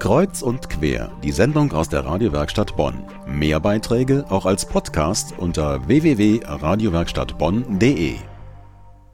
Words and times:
Kreuz 0.00 0.40
und 0.40 0.70
quer, 0.70 1.12
die 1.22 1.30
Sendung 1.30 1.72
aus 1.72 1.90
der 1.90 2.06
Radiowerkstatt 2.06 2.74
Bonn. 2.74 3.04
Mehr 3.26 3.60
Beiträge 3.60 4.24
auch 4.30 4.46
als 4.46 4.64
Podcast 4.64 5.34
unter 5.36 5.86
www.radiowerkstattbonn.de. 5.86 8.14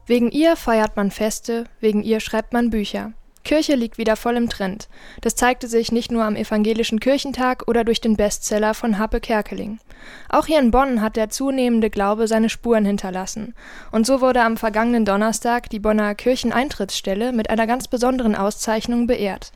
Wegen 0.07 0.31
ihr 0.31 0.55
feiert 0.55 0.97
man 0.97 1.11
Feste, 1.11 1.65
wegen 1.81 2.05
ihr 2.05 2.21
schreibt 2.21 2.53
man 2.53 2.71
Bücher. 2.71 3.11
Kirche 3.43 3.75
liegt 3.75 3.99
wieder 3.99 4.15
voll 4.15 4.37
im 4.37 4.49
Trend. 4.49 4.89
Das 5.23 5.35
zeigte 5.35 5.67
sich 5.67 5.91
nicht 5.91 6.13
nur 6.13 6.23
am 6.23 6.37
Evangelischen 6.37 7.01
Kirchentag 7.01 7.65
oder 7.67 7.83
durch 7.83 8.01
den 8.01 8.17
Bestseller 8.17 8.73
von 8.73 9.01
Happe 9.01 9.19
Kerkeling. 9.19 9.81
Auch 10.29 10.47
hier 10.47 10.61
in 10.61 10.71
Bonn 10.71 11.03
hat 11.03 11.17
der 11.17 11.31
zunehmende 11.31 11.91
Glaube 11.91 12.29
seine 12.29 12.49
Spuren 12.49 12.85
hinterlassen. 12.85 13.57
Und 13.91 14.07
so 14.07 14.21
wurde 14.21 14.43
am 14.43 14.57
vergangenen 14.57 15.05
Donnerstag 15.05 15.69
die 15.69 15.81
Bonner 15.81 16.15
Kircheneintrittsstelle 16.15 17.33
mit 17.33 17.51
einer 17.51 17.67
ganz 17.67 17.89
besonderen 17.89 18.37
Auszeichnung 18.37 19.09
beehrt. 19.09 19.51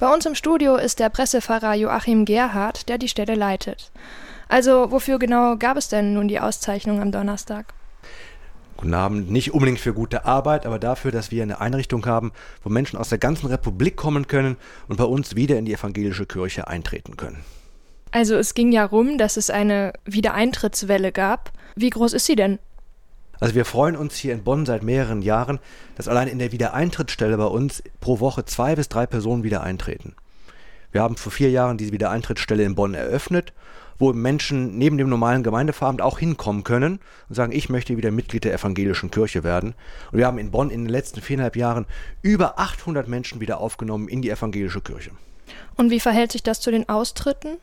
Bei 0.00 0.10
uns 0.10 0.24
im 0.24 0.34
Studio 0.34 0.76
ist 0.76 0.98
der 0.98 1.10
Pressefahrer 1.10 1.74
Joachim 1.74 2.24
Gerhardt, 2.24 2.88
der 2.88 2.96
die 2.96 3.06
Stelle 3.06 3.34
leitet. 3.34 3.92
Also, 4.48 4.90
wofür 4.90 5.18
genau 5.18 5.58
gab 5.58 5.76
es 5.76 5.88
denn 5.88 6.14
nun 6.14 6.26
die 6.26 6.40
Auszeichnung 6.40 7.02
am 7.02 7.12
Donnerstag? 7.12 7.74
Guten 8.78 8.94
Abend. 8.94 9.30
Nicht 9.30 9.52
unbedingt 9.52 9.78
für 9.78 9.92
gute 9.92 10.24
Arbeit, 10.24 10.64
aber 10.64 10.78
dafür, 10.78 11.10
dass 11.10 11.30
wir 11.30 11.42
eine 11.42 11.60
Einrichtung 11.60 12.06
haben, 12.06 12.32
wo 12.64 12.70
Menschen 12.70 12.98
aus 12.98 13.10
der 13.10 13.18
ganzen 13.18 13.48
Republik 13.48 13.96
kommen 13.96 14.26
können 14.26 14.56
und 14.88 14.96
bei 14.96 15.04
uns 15.04 15.36
wieder 15.36 15.58
in 15.58 15.66
die 15.66 15.74
evangelische 15.74 16.24
Kirche 16.24 16.66
eintreten 16.66 17.18
können. 17.18 17.44
Also 18.10 18.36
es 18.36 18.54
ging 18.54 18.72
ja 18.72 18.86
rum, 18.86 19.18
dass 19.18 19.36
es 19.36 19.50
eine 19.50 19.92
Wiedereintrittswelle 20.06 21.12
gab. 21.12 21.52
Wie 21.76 21.90
groß 21.90 22.14
ist 22.14 22.24
sie 22.24 22.36
denn? 22.36 22.58
Also 23.40 23.54
wir 23.54 23.64
freuen 23.64 23.96
uns 23.96 24.16
hier 24.16 24.34
in 24.34 24.44
Bonn 24.44 24.66
seit 24.66 24.82
mehreren 24.82 25.22
Jahren, 25.22 25.58
dass 25.96 26.08
allein 26.08 26.28
in 26.28 26.38
der 26.38 26.52
Wiedereintrittsstelle 26.52 27.38
bei 27.38 27.46
uns 27.46 27.82
pro 28.00 28.20
Woche 28.20 28.44
zwei 28.44 28.76
bis 28.76 28.90
drei 28.90 29.06
Personen 29.06 29.42
wieder 29.42 29.62
eintreten. 29.62 30.14
Wir 30.92 31.02
haben 31.02 31.16
vor 31.16 31.32
vier 31.32 31.50
Jahren 31.50 31.78
diese 31.78 31.92
Wiedereintrittsstelle 31.92 32.64
in 32.64 32.74
Bonn 32.74 32.94
eröffnet, 32.94 33.54
wo 33.98 34.12
Menschen 34.12 34.76
neben 34.78 34.98
dem 34.98 35.08
normalen 35.08 35.42
Gemeindeveramt 35.42 36.02
auch 36.02 36.18
hinkommen 36.18 36.64
können 36.64 37.00
und 37.28 37.34
sagen, 37.34 37.52
ich 37.52 37.68
möchte 37.68 37.96
wieder 37.96 38.10
Mitglied 38.10 38.44
der 38.44 38.54
evangelischen 38.54 39.10
Kirche 39.10 39.44
werden. 39.44 39.74
Und 40.10 40.18
wir 40.18 40.26
haben 40.26 40.38
in 40.38 40.50
Bonn 40.50 40.70
in 40.70 40.84
den 40.84 40.90
letzten 40.90 41.20
viereinhalb 41.20 41.56
Jahren 41.56 41.86
über 42.22 42.58
800 42.58 43.08
Menschen 43.08 43.40
wieder 43.40 43.58
aufgenommen 43.58 44.08
in 44.08 44.22
die 44.22 44.30
evangelische 44.30 44.80
Kirche. 44.80 45.12
Und 45.76 45.90
wie 45.90 46.00
verhält 46.00 46.32
sich 46.32 46.42
das 46.42 46.60
zu 46.60 46.70
den 46.70 46.88
Austritten? 46.88 47.58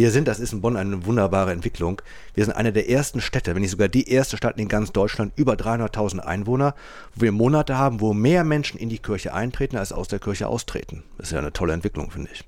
Wir 0.00 0.10
sind, 0.10 0.28
das 0.28 0.40
ist 0.40 0.54
in 0.54 0.62
Bonn 0.62 0.78
eine 0.78 1.04
wunderbare 1.04 1.52
Entwicklung. 1.52 2.00
Wir 2.32 2.46
sind 2.46 2.54
eine 2.54 2.72
der 2.72 2.88
ersten 2.88 3.20
Städte, 3.20 3.54
wenn 3.54 3.60
nicht 3.60 3.72
sogar 3.72 3.88
die 3.88 4.08
erste 4.08 4.38
Stadt 4.38 4.58
in 4.58 4.66
ganz 4.66 4.92
Deutschland, 4.92 5.34
über 5.36 5.56
300.000 5.56 6.20
Einwohner, 6.20 6.74
wo 7.14 7.20
wir 7.20 7.32
Monate 7.32 7.76
haben, 7.76 8.00
wo 8.00 8.14
mehr 8.14 8.42
Menschen 8.42 8.80
in 8.80 8.88
die 8.88 8.98
Kirche 8.98 9.34
eintreten, 9.34 9.76
als 9.76 9.92
aus 9.92 10.08
der 10.08 10.18
Kirche 10.18 10.48
austreten. 10.48 11.02
Das 11.18 11.26
ist 11.26 11.32
ja 11.32 11.38
eine 11.38 11.52
tolle 11.52 11.74
Entwicklung, 11.74 12.10
finde 12.10 12.30
ich. 12.32 12.44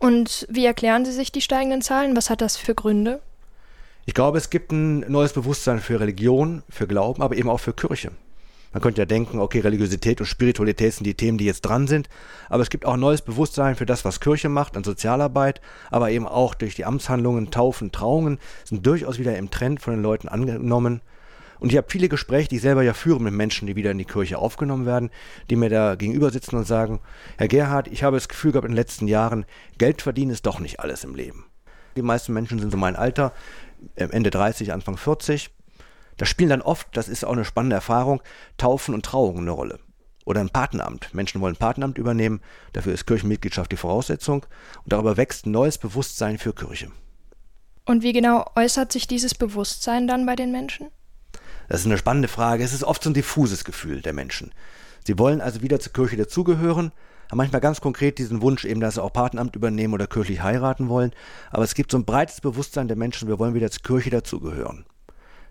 Und 0.00 0.46
wie 0.50 0.66
erklären 0.66 1.06
Sie 1.06 1.12
sich 1.12 1.32
die 1.32 1.40
steigenden 1.40 1.80
Zahlen? 1.80 2.14
Was 2.14 2.28
hat 2.28 2.42
das 2.42 2.58
für 2.58 2.74
Gründe? 2.74 3.22
Ich 4.04 4.12
glaube, 4.12 4.36
es 4.36 4.50
gibt 4.50 4.70
ein 4.70 5.00
neues 5.10 5.32
Bewusstsein 5.32 5.80
für 5.80 5.98
Religion, 5.98 6.62
für 6.68 6.86
Glauben, 6.86 7.22
aber 7.22 7.36
eben 7.36 7.48
auch 7.48 7.60
für 7.60 7.72
Kirche. 7.72 8.12
Man 8.72 8.80
könnte 8.80 9.02
ja 9.02 9.06
denken, 9.06 9.38
okay, 9.38 9.60
Religiosität 9.60 10.20
und 10.20 10.26
Spiritualität 10.26 10.94
sind 10.94 11.04
die 11.04 11.14
Themen, 11.14 11.38
die 11.38 11.44
jetzt 11.44 11.62
dran 11.62 11.86
sind, 11.86 12.08
aber 12.48 12.62
es 12.62 12.70
gibt 12.70 12.86
auch 12.86 12.96
neues 12.96 13.22
Bewusstsein 13.22 13.76
für 13.76 13.86
das, 13.86 14.04
was 14.04 14.20
Kirche 14.20 14.48
macht 14.48 14.76
an 14.76 14.84
Sozialarbeit, 14.84 15.60
aber 15.90 16.10
eben 16.10 16.26
auch 16.26 16.54
durch 16.54 16.74
die 16.74 16.84
Amtshandlungen, 16.84 17.50
Taufen, 17.50 17.92
Trauungen 17.92 18.38
sind 18.64 18.86
durchaus 18.86 19.18
wieder 19.18 19.36
im 19.36 19.50
Trend 19.50 19.80
von 19.80 19.94
den 19.94 20.02
Leuten 20.02 20.28
angenommen. 20.28 21.02
Und 21.60 21.70
ich 21.70 21.76
habe 21.76 21.86
viele 21.88 22.08
Gespräche, 22.08 22.48
die 22.48 22.56
ich 22.56 22.62
selber 22.62 22.82
ja 22.82 22.92
führe 22.92 23.20
mit 23.20 23.34
Menschen, 23.34 23.68
die 23.68 23.76
wieder 23.76 23.92
in 23.92 23.98
die 23.98 24.04
Kirche 24.04 24.38
aufgenommen 24.38 24.84
werden, 24.84 25.10
die 25.48 25.54
mir 25.54 25.68
da 25.68 25.94
gegenüber 25.94 26.30
sitzen 26.30 26.56
und 26.56 26.66
sagen, 26.66 26.98
Herr 27.36 27.46
Gerhard, 27.46 27.86
ich 27.86 28.02
habe 28.02 28.16
das 28.16 28.28
Gefühl 28.28 28.50
gehabt 28.50 28.64
in 28.64 28.72
den 28.72 28.76
letzten 28.76 29.06
Jahren, 29.06 29.44
Geld 29.78 30.02
verdienen 30.02 30.32
ist 30.32 30.46
doch 30.46 30.58
nicht 30.58 30.80
alles 30.80 31.04
im 31.04 31.14
Leben. 31.14 31.44
Die 31.94 32.02
meisten 32.02 32.32
Menschen 32.32 32.58
sind 32.58 32.72
so 32.72 32.78
mein 32.78 32.96
Alter, 32.96 33.32
Ende 33.94 34.30
30, 34.30 34.72
Anfang 34.72 34.96
40 34.96 35.50
da 36.16 36.26
spielen 36.26 36.50
dann 36.50 36.62
oft, 36.62 36.88
das 36.96 37.08
ist 37.08 37.24
auch 37.24 37.32
eine 37.32 37.44
spannende 37.44 37.76
Erfahrung, 37.76 38.22
Taufen 38.56 38.94
und 38.94 39.04
Trauungen 39.04 39.42
eine 39.42 39.50
Rolle. 39.50 39.78
Oder 40.24 40.40
ein 40.40 40.50
Patenamt. 40.50 41.12
Menschen 41.14 41.40
wollen 41.40 41.54
ein 41.54 41.58
Patenamt 41.58 41.98
übernehmen, 41.98 42.40
dafür 42.72 42.92
ist 42.92 43.06
Kirchenmitgliedschaft 43.06 43.72
die 43.72 43.76
Voraussetzung 43.76 44.46
und 44.84 44.92
darüber 44.92 45.16
wächst 45.16 45.46
ein 45.46 45.50
neues 45.50 45.78
Bewusstsein 45.78 46.38
für 46.38 46.52
Kirche. 46.52 46.92
Und 47.84 48.02
wie 48.02 48.12
genau 48.12 48.48
äußert 48.54 48.92
sich 48.92 49.08
dieses 49.08 49.34
Bewusstsein 49.34 50.06
dann 50.06 50.24
bei 50.24 50.36
den 50.36 50.52
Menschen? 50.52 50.88
Das 51.68 51.80
ist 51.80 51.86
eine 51.86 51.98
spannende 51.98 52.28
Frage. 52.28 52.62
Es 52.62 52.72
ist 52.72 52.84
oft 52.84 53.02
so 53.02 53.10
ein 53.10 53.14
diffuses 53.14 53.64
Gefühl 53.64 54.02
der 54.02 54.12
Menschen. 54.12 54.52
Sie 55.04 55.18
wollen 55.18 55.40
also 55.40 55.62
wieder 55.62 55.80
zur 55.80 55.92
Kirche 55.92 56.16
dazugehören, 56.16 56.92
haben 57.30 57.38
manchmal 57.38 57.60
ganz 57.60 57.80
konkret 57.80 58.18
diesen 58.18 58.42
Wunsch 58.42 58.64
eben, 58.64 58.80
dass 58.80 58.94
sie 58.94 59.02
auch 59.02 59.12
Patenamt 59.12 59.56
übernehmen 59.56 59.94
oder 59.94 60.06
kirchlich 60.06 60.42
heiraten 60.42 60.88
wollen. 60.88 61.12
Aber 61.50 61.64
es 61.64 61.74
gibt 61.74 61.90
so 61.90 61.96
ein 61.96 62.04
breites 62.04 62.40
Bewusstsein 62.40 62.88
der 62.88 62.96
Menschen, 62.96 63.26
wir 63.26 63.38
wollen 63.38 63.54
wieder 63.54 63.70
zur 63.70 63.82
Kirche 63.82 64.10
dazugehören. 64.10 64.84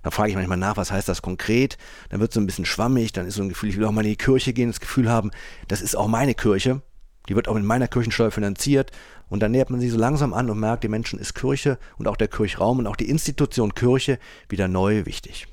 Da 0.03 0.11
frage 0.11 0.29
ich 0.29 0.35
manchmal 0.35 0.57
nach, 0.57 0.77
was 0.77 0.91
heißt 0.91 1.07
das 1.07 1.21
konkret? 1.21 1.77
Dann 2.09 2.19
wird 2.19 2.31
es 2.31 2.35
so 2.35 2.41
ein 2.41 2.47
bisschen 2.47 2.65
schwammig, 2.65 3.13
dann 3.13 3.27
ist 3.27 3.35
so 3.35 3.43
ein 3.43 3.49
Gefühl, 3.49 3.69
ich 3.69 3.77
will 3.77 3.85
auch 3.85 3.91
mal 3.91 4.05
in 4.05 4.11
die 4.11 4.17
Kirche 4.17 4.53
gehen, 4.53 4.69
das 4.69 4.79
Gefühl 4.79 5.09
haben, 5.09 5.31
das 5.67 5.81
ist 5.81 5.95
auch 5.95 6.07
meine 6.07 6.33
Kirche. 6.33 6.81
Die 7.29 7.35
wird 7.35 7.47
auch 7.47 7.55
in 7.55 7.65
meiner 7.65 7.87
Kirchensteuer 7.87 8.31
finanziert. 8.31 8.91
Und 9.29 9.41
dann 9.41 9.51
nähert 9.51 9.69
man 9.69 9.79
sich 9.79 9.91
so 9.91 9.97
langsam 9.97 10.33
an 10.33 10.49
und 10.49 10.59
merkt, 10.59 10.83
die 10.83 10.89
Menschen 10.89 11.19
ist 11.19 11.35
Kirche 11.35 11.77
und 11.97 12.07
auch 12.07 12.17
der 12.17 12.27
Kirchraum 12.27 12.79
und 12.79 12.87
auch 12.87 12.95
die 12.95 13.09
Institution 13.09 13.75
Kirche 13.75 14.19
wieder 14.49 14.67
neu 14.67 15.05
wichtig. 15.05 15.47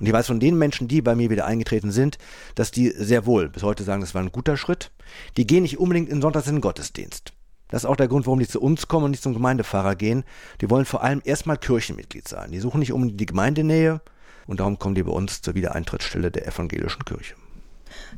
Und 0.00 0.06
ich 0.06 0.12
weiß 0.12 0.26
von 0.26 0.40
den 0.40 0.56
Menschen, 0.56 0.88
die 0.88 1.02
bei 1.02 1.14
mir 1.14 1.30
wieder 1.30 1.46
eingetreten 1.46 1.90
sind, 1.90 2.18
dass 2.54 2.70
die 2.70 2.88
sehr 2.90 3.26
wohl 3.26 3.48
bis 3.48 3.62
heute 3.62 3.84
sagen, 3.84 4.00
das 4.00 4.14
war 4.14 4.22
ein 4.22 4.32
guter 4.32 4.56
Schritt. 4.56 4.90
Die 5.36 5.46
gehen 5.46 5.62
nicht 5.62 5.78
unbedingt 5.78 6.08
in 6.08 6.22
Sonntags 6.22 6.46
in 6.46 6.56
den 6.56 6.60
Gottesdienst. 6.60 7.32
Das 7.68 7.84
ist 7.84 7.86
auch 7.88 7.96
der 7.96 8.08
Grund, 8.08 8.26
warum 8.26 8.38
die 8.38 8.48
zu 8.48 8.60
uns 8.60 8.88
kommen 8.88 9.06
und 9.06 9.10
nicht 9.12 9.22
zum 9.22 9.34
Gemeindepfarrer 9.34 9.94
gehen. 9.94 10.24
Die 10.60 10.70
wollen 10.70 10.84
vor 10.84 11.02
allem 11.02 11.20
erstmal 11.24 11.58
Kirchenmitglied 11.58 12.26
sein. 12.26 12.50
Die 12.50 12.60
suchen 12.60 12.80
nicht 12.80 12.92
unbedingt 12.92 13.20
die 13.20 13.26
Gemeindenähe 13.26 14.00
und 14.46 14.60
darum 14.60 14.78
kommen 14.78 14.94
die 14.94 15.02
bei 15.02 15.12
uns 15.12 15.42
zur 15.42 15.54
Wiedereintrittsstelle 15.54 16.30
der 16.30 16.46
evangelischen 16.46 17.04
Kirche. 17.04 17.34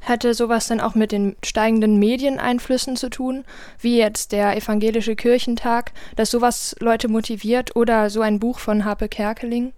Hätte 0.00 0.34
sowas 0.34 0.66
dann 0.66 0.80
auch 0.80 0.94
mit 0.94 1.12
den 1.12 1.36
steigenden 1.44 1.98
Medieneinflüssen 1.98 2.96
zu 2.96 3.08
tun, 3.10 3.44
wie 3.78 3.98
jetzt 3.98 4.32
der 4.32 4.56
evangelische 4.56 5.16
Kirchentag, 5.16 5.92
dass 6.16 6.30
sowas 6.30 6.76
Leute 6.80 7.08
motiviert 7.08 7.76
oder 7.76 8.10
so 8.10 8.20
ein 8.20 8.40
Buch 8.40 8.58
von 8.58 8.84
Harpe 8.84 9.08
Kerkeling? 9.08 9.72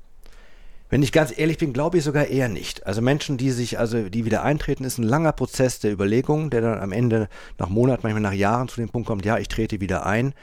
Wenn 0.92 1.03
ich 1.03 1.10
ganz 1.10 1.32
ehrlich 1.34 1.56
bin, 1.56 1.72
glaube 1.72 1.97
ich 1.97 2.04
sogar 2.04 2.26
eher 2.26 2.50
nicht. 2.50 2.86
Also 2.86 3.00
Menschen, 3.00 3.38
die 3.38 3.50
sich, 3.50 3.78
also 3.78 4.10
die 4.10 4.26
wieder 4.26 4.42
eintreten, 4.42 4.84
ist 4.84 4.98
ein 4.98 5.04
langer 5.04 5.32
Prozess 5.32 5.80
der 5.80 5.91
Überlegung, 5.91 6.50
der 6.50 6.60
dann 6.60 6.80
am 6.80 6.92
Ende 6.92 7.30
nach 7.56 7.70
Monaten, 7.70 8.00
manchmal 8.03 8.20
nach 8.20 8.34
Jahren 8.34 8.69
zu 8.69 8.78
dem 8.78 8.91
Punkt 8.91 9.08
kommt, 9.08 9.25
ja, 9.25 9.38
ich 9.38 9.48
trete 9.48 9.80
wieder 9.80 10.04
ein. 10.04 10.34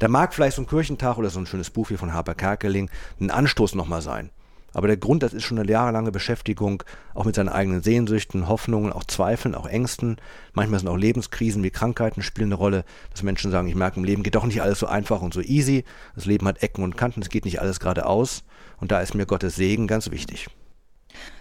Da 0.00 0.08
mag 0.08 0.34
vielleicht 0.34 0.56
so 0.56 0.62
ein 0.62 0.66
Kirchentag 0.66 1.16
oder 1.16 1.30
so 1.30 1.40
ein 1.40 1.46
schönes 1.46 1.70
Buch 1.70 1.88
wie 1.88 1.96
von 1.96 2.12
Harper 2.12 2.34
Kerkeling 2.34 2.90
ein 3.18 3.30
Anstoß 3.30 3.76
nochmal 3.76 4.02
sein. 4.02 4.28
Aber 4.74 4.88
der 4.88 4.96
Grund, 4.96 5.22
das 5.22 5.32
ist 5.32 5.44
schon 5.44 5.58
eine 5.58 5.70
jahrelange 5.70 6.12
Beschäftigung, 6.12 6.82
auch 7.14 7.24
mit 7.24 7.36
seinen 7.36 7.48
eigenen 7.48 7.82
Sehnsüchten, 7.82 8.48
Hoffnungen, 8.48 8.92
auch 8.92 9.04
Zweifeln, 9.04 9.54
auch 9.54 9.66
Ängsten. 9.66 10.16
Manchmal 10.52 10.80
sind 10.80 10.88
auch 10.88 10.96
Lebenskrisen 10.96 11.62
wie 11.62 11.70
Krankheiten 11.70 12.22
spielen 12.22 12.48
eine 12.48 12.56
Rolle, 12.56 12.84
dass 13.10 13.22
Menschen 13.22 13.50
sagen, 13.50 13.68
ich 13.68 13.76
merke, 13.76 13.98
im 13.98 14.04
Leben 14.04 14.24
geht 14.24 14.34
doch 14.34 14.44
nicht 14.44 14.60
alles 14.60 14.80
so 14.80 14.86
einfach 14.86 15.22
und 15.22 15.32
so 15.32 15.40
easy. 15.40 15.84
Das 16.14 16.26
Leben 16.26 16.46
hat 16.46 16.62
Ecken 16.62 16.82
und 16.82 16.96
Kanten, 16.96 17.22
es 17.22 17.30
geht 17.30 17.44
nicht 17.44 17.60
alles 17.60 17.80
geradeaus. 17.80 18.42
Und 18.80 18.90
da 18.90 19.00
ist 19.00 19.14
mir 19.14 19.26
Gottes 19.26 19.56
Segen 19.56 19.86
ganz 19.86 20.10
wichtig. 20.10 20.48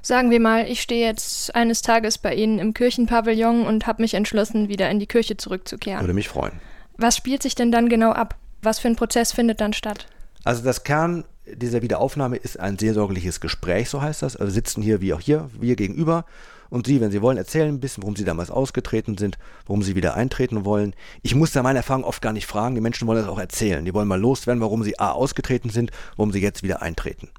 Sagen 0.01 0.29
wir 0.29 0.39
mal, 0.39 0.67
ich 0.67 0.81
stehe 0.81 1.05
jetzt 1.05 1.55
eines 1.55 1.81
Tages 1.81 2.19
bei 2.19 2.35
Ihnen 2.35 2.59
im 2.59 2.73
Kirchenpavillon 2.73 3.65
und 3.65 3.88
habe 3.88 4.03
mich 4.03 4.13
entschlossen, 4.13 4.69
wieder 4.69 4.89
in 4.91 5.00
die 5.00 5.07
Kirche 5.07 5.38
zurückzukehren. 5.38 6.01
Würde 6.01 6.13
mich 6.13 6.29
freuen. 6.29 6.53
Was 6.97 7.17
spielt 7.17 7.41
sich 7.41 7.55
denn 7.55 7.71
dann 7.71 7.89
genau 7.89 8.11
ab? 8.11 8.35
Was 8.61 8.79
für 8.79 8.88
ein 8.88 8.95
Prozess 8.95 9.31
findet 9.31 9.59
dann 9.59 9.73
statt? 9.73 10.07
Also 10.44 10.63
das 10.63 10.83
Kern 10.83 11.25
dieser 11.46 11.81
Wiederaufnahme 11.81 12.38
ist 12.38 12.59
ein 12.59 12.78
seelsorgliches 12.78 13.40
Gespräch, 13.42 13.90
so 13.90 14.02
heißt 14.02 14.22
das. 14.22 14.36
Also 14.36 14.52
sitzen 14.52 14.81
hier 14.81 15.02
wie 15.02 15.14
auch 15.14 15.20
hier, 15.20 15.50
wir 15.59 15.76
gegenüber. 15.76 16.26
Und 16.70 16.88
Sie, 16.88 17.02
wenn 17.02 17.12
Sie 17.12 17.22
wollen, 17.22 17.38
erzählen 17.38 17.68
ein 17.68 17.80
bisschen, 17.80 18.02
warum 18.02 18.16
Sie 18.16 18.24
damals 18.24 18.50
ausgetreten 18.50 19.18
sind, 19.18 19.38
warum 19.68 19.84
Sie 19.84 19.96
wieder 19.96 20.16
eintreten 20.16 20.66
wollen. 20.66 20.96
Ich 21.22 21.36
muss 21.36 21.52
da 21.52 21.62
meine 21.62 21.78
Erfahrung 21.80 22.04
oft 22.04 22.22
gar 22.22 22.34
nicht 22.34 22.48
fragen. 22.48 22.74
Die 22.74 22.81
Menschen 22.81 23.07
wollen 23.07 23.19
das 23.19 23.30
auch 23.30 23.40
erzählen. 23.40 23.86
Die 23.86 23.94
wollen 23.94 24.07
mal 24.07 24.19
loswerden, 24.19 24.62
warum 24.62 24.84
sie 24.84 24.98
A 25.00 25.12
ausgetreten 25.12 25.69
sind, 25.69 25.92
warum 26.16 26.31
sie 26.31 26.42
jetzt 26.42 26.63
wieder 26.63 26.81
eintreten. 26.81 27.30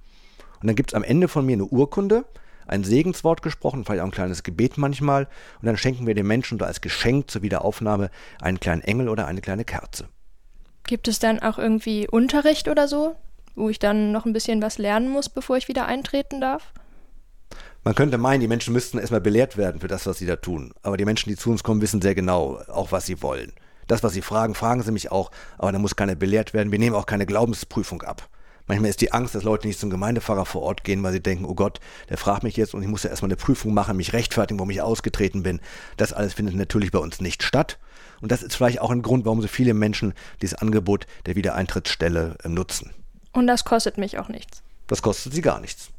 Und 0.60 0.68
dann 0.68 0.76
gibt 0.76 0.90
es 0.90 0.94
am 0.94 1.02
Ende 1.02 1.26
von 1.26 1.44
mir 1.44 1.54
eine 1.54 1.64
Urkunde, 1.64 2.24
ein 2.66 2.84
Segenswort 2.84 3.42
gesprochen, 3.42 3.84
vielleicht 3.84 4.02
auch 4.02 4.06
ein 4.06 4.12
kleines 4.12 4.44
Gebet 4.44 4.78
manchmal. 4.78 5.24
Und 5.60 5.66
dann 5.66 5.76
schenken 5.76 6.06
wir 6.06 6.14
den 6.14 6.26
Menschen 6.26 6.58
da 6.58 6.66
als 6.66 6.80
Geschenk 6.80 7.28
zur 7.30 7.42
Wiederaufnahme 7.42 8.10
einen 8.40 8.60
kleinen 8.60 8.82
Engel 8.82 9.08
oder 9.08 9.26
eine 9.26 9.40
kleine 9.40 9.64
Kerze. 9.64 10.06
Gibt 10.86 11.08
es 11.08 11.18
dann 11.18 11.40
auch 11.40 11.58
irgendwie 11.58 12.06
Unterricht 12.06 12.68
oder 12.68 12.86
so, 12.86 13.16
wo 13.54 13.68
ich 13.68 13.78
dann 13.78 14.12
noch 14.12 14.26
ein 14.26 14.32
bisschen 14.32 14.62
was 14.62 14.78
lernen 14.78 15.08
muss, 15.08 15.28
bevor 15.28 15.56
ich 15.56 15.68
wieder 15.68 15.86
eintreten 15.86 16.40
darf? 16.40 16.72
Man 17.84 17.94
könnte 17.94 18.16
meinen, 18.16 18.40
die 18.40 18.48
Menschen 18.48 18.72
müssten 18.72 18.98
erstmal 18.98 19.20
belehrt 19.20 19.56
werden 19.56 19.80
für 19.80 19.88
das, 19.88 20.06
was 20.06 20.18
sie 20.18 20.26
da 20.26 20.36
tun. 20.36 20.72
Aber 20.82 20.96
die 20.96 21.04
Menschen, 21.04 21.28
die 21.28 21.36
zu 21.36 21.50
uns 21.50 21.62
kommen, 21.62 21.82
wissen 21.82 22.00
sehr 22.00 22.14
genau, 22.14 22.58
auch 22.68 22.92
was 22.92 23.06
sie 23.06 23.22
wollen. 23.22 23.52
Das, 23.86 24.02
was 24.02 24.14
sie 24.14 24.22
fragen, 24.22 24.54
fragen 24.54 24.82
sie 24.82 24.92
mich 24.92 25.12
auch, 25.12 25.30
aber 25.58 25.70
da 25.70 25.78
muss 25.78 25.94
keiner 25.94 26.14
belehrt 26.14 26.54
werden. 26.54 26.72
Wir 26.72 26.78
nehmen 26.78 26.96
auch 26.96 27.06
keine 27.06 27.26
Glaubensprüfung 27.26 28.02
ab. 28.02 28.28
Manchmal 28.66 28.88
ist 28.88 29.02
die 29.02 29.12
Angst, 29.12 29.34
dass 29.34 29.42
Leute 29.42 29.66
nicht 29.66 29.78
zum 29.78 29.90
Gemeindepfarrer 29.90 30.46
vor 30.46 30.62
Ort 30.62 30.84
gehen, 30.84 31.02
weil 31.02 31.12
sie 31.12 31.20
denken, 31.20 31.44
oh 31.44 31.54
Gott, 31.54 31.80
der 32.08 32.16
fragt 32.16 32.44
mich 32.44 32.56
jetzt 32.56 32.74
und 32.74 32.82
ich 32.82 32.88
muss 32.88 33.02
ja 33.02 33.10
erstmal 33.10 33.28
eine 33.28 33.36
Prüfung 33.36 33.74
machen, 33.74 33.98
mich 33.98 34.14
rechtfertigen, 34.14 34.58
warum 34.58 34.70
ich 34.70 34.80
ausgetreten 34.80 35.42
bin. 35.42 35.60
Das 35.98 36.14
alles 36.14 36.32
findet 36.32 36.56
natürlich 36.56 36.90
bei 36.90 36.98
uns 36.98 37.20
nicht 37.20 37.42
statt. 37.42 37.78
Und 38.22 38.32
das 38.32 38.42
ist 38.42 38.56
vielleicht 38.56 38.80
auch 38.80 38.90
ein 38.90 39.02
Grund, 39.02 39.26
warum 39.26 39.42
so 39.42 39.48
viele 39.48 39.74
Menschen 39.74 40.14
dieses 40.40 40.56
Angebot 40.56 41.06
der 41.26 41.36
Wiedereintrittsstelle 41.36 42.38
äh, 42.42 42.48
nutzen. 42.48 42.94
Und 43.34 43.46
das 43.46 43.64
kostet 43.64 43.98
mich 43.98 44.18
auch 44.18 44.28
nichts. 44.28 44.62
Das 44.86 45.02
kostet 45.02 45.34
sie 45.34 45.42
gar 45.42 45.60
nichts. 45.60 45.90